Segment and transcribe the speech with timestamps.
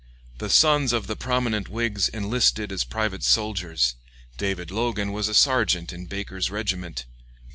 [0.39, 3.97] The sons of the prominent Whigs enlisted as private soldiers;
[4.35, 7.05] David Logan was a sergeant in Baker's regiment.